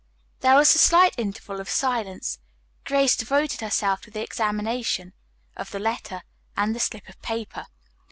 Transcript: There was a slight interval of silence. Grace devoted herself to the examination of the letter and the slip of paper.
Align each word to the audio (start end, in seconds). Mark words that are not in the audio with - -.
There 0.39 0.55
was 0.55 0.73
a 0.73 0.79
slight 0.79 1.13
interval 1.19 1.59
of 1.61 1.69
silence. 1.69 2.39
Grace 2.85 3.15
devoted 3.15 3.61
herself 3.61 4.01
to 4.01 4.09
the 4.09 4.23
examination 4.23 5.13
of 5.55 5.69
the 5.69 5.77
letter 5.77 6.23
and 6.57 6.73
the 6.75 6.79
slip 6.79 7.07
of 7.07 7.21
paper. 7.21 7.67